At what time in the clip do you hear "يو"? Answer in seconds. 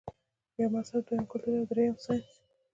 0.59-0.67